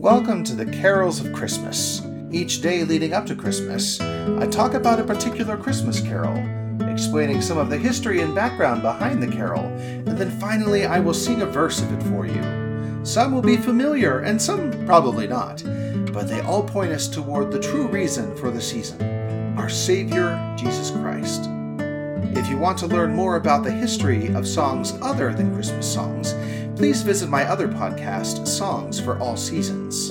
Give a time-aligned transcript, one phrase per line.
[0.00, 2.00] Welcome to the Carols of Christmas.
[2.32, 6.38] Each day leading up to Christmas, I talk about a particular Christmas carol,
[6.90, 11.12] explaining some of the history and background behind the carol, and then finally I will
[11.12, 13.04] sing a verse of it for you.
[13.04, 15.62] Some will be familiar, and some probably not,
[16.14, 19.02] but they all point us toward the true reason for the season
[19.58, 21.50] our Savior, Jesus Christ.
[22.32, 26.32] If you want to learn more about the history of songs other than Christmas songs,
[26.80, 30.08] please visit my other podcast, Songs for All Seasons.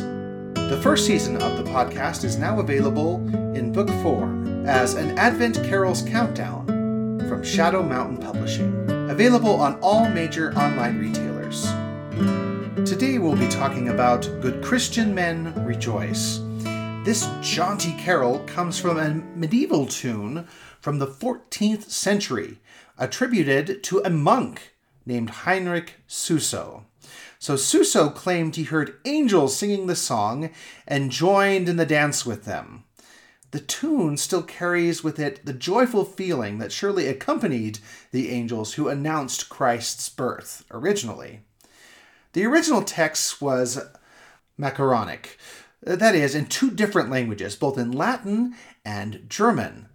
[0.53, 3.15] The first season of the podcast is now available
[3.55, 6.67] in book form as an Advent Carols Countdown
[7.27, 11.65] from Shadow Mountain Publishing, available on all major online retailers.
[12.87, 16.41] Today we'll be talking about Good Christian Men Rejoice.
[17.03, 20.47] This jaunty carol comes from a medieval tune
[20.79, 22.59] from the 14th century,
[22.99, 24.75] attributed to a monk
[25.09, 26.85] named Heinrich Suso.
[27.39, 30.51] So Suso claimed he heard angels singing the song
[30.87, 32.83] and joined in the dance with them.
[33.51, 37.79] The tune still carries with it the joyful feeling that surely accompanied
[38.11, 41.41] the angels who announced Christ's birth originally.
[42.33, 43.79] The original text was
[44.55, 45.39] macaronic,
[45.81, 48.53] that is, in two different languages, both in Latin
[48.85, 49.87] and German.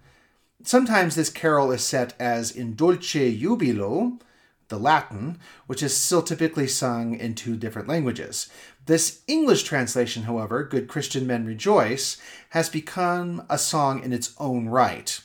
[0.64, 4.18] Sometimes this carol is set as in dulci Jubilo,
[4.68, 8.48] the Latin, which is still typically sung in two different languages.
[8.86, 12.20] This English translation, however, Good Christian Men Rejoice,
[12.50, 15.20] has become a song in its own right.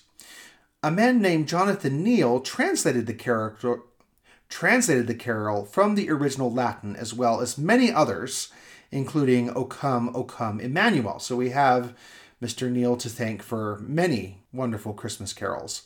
[0.81, 3.81] A man named Jonathan Neale translated the character
[4.49, 8.51] translated the carol from the original Latin as well as many others,
[8.91, 11.19] including O come, O come, Emmanuel.
[11.19, 11.95] So we have
[12.41, 12.71] Mr.
[12.71, 15.83] Neale to thank for many wonderful Christmas carols.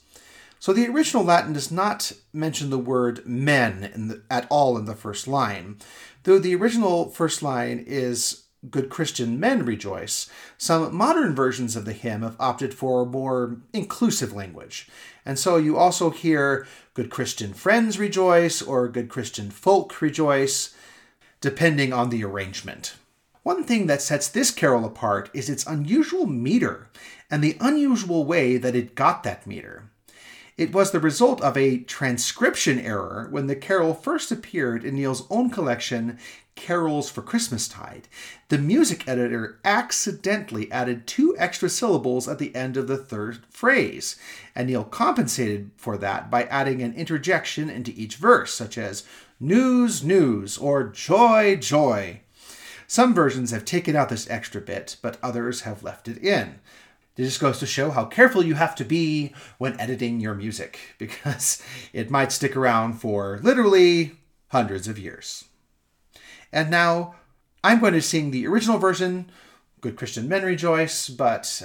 [0.63, 4.95] So the original Latin does not mention the word men the, at all in the
[4.95, 5.75] first line.
[6.23, 11.91] Though the original first line is Good Christian men rejoice, some modern versions of the
[11.91, 14.87] hymn have opted for more inclusive language.
[15.25, 20.73] And so you also hear Good Christian friends rejoice or Good Christian folk rejoice,
[21.41, 22.95] depending on the arrangement.
[23.41, 26.87] One thing that sets this carol apart is its unusual meter
[27.29, 29.89] and the unusual way that it got that meter.
[30.55, 35.25] It was the result of a transcription error when the carol first appeared in Neale's
[35.31, 36.19] own collection,
[36.55, 38.07] Carols for Christmastide.
[38.49, 44.17] The music editor accidentally added two extra syllables at the end of the third phrase,
[44.53, 49.03] and Neale compensated for that by adding an interjection into each verse, such as
[49.39, 52.21] news, news, or joy, joy.
[52.85, 56.59] Some versions have taken out this extra bit, but others have left it in.
[57.15, 60.79] This just goes to show how careful you have to be when editing your music,
[60.97, 64.13] because it might stick around for literally
[64.47, 65.45] hundreds of years.
[66.51, 67.15] And now
[67.63, 69.29] I'm going to sing the original version,
[69.81, 71.63] Good Christian Men Rejoice, but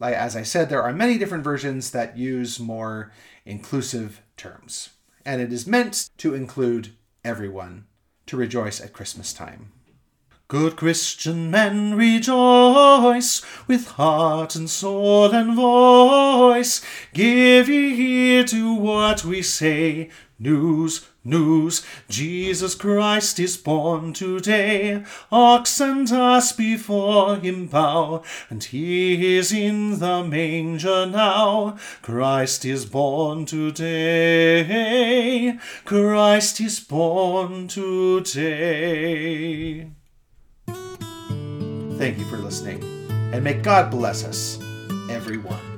[0.00, 3.12] as I said, there are many different versions that use more
[3.44, 4.90] inclusive terms.
[5.24, 6.90] And it is meant to include
[7.24, 7.86] everyone
[8.26, 9.72] to rejoice at Christmas time.
[10.52, 16.82] Good Christian men rejoice with heart and soul and voice.
[17.14, 20.10] Give ye ear to what we say.
[20.38, 25.04] News, news, Jesus Christ is born today.
[25.30, 31.78] Ox and ass before him bow, and he is in the manger now.
[32.02, 34.78] Christ is born today.
[35.86, 38.82] Christ is born today.
[42.02, 42.82] Thank you for listening,
[43.32, 44.58] and may God bless us,
[45.08, 45.71] everyone.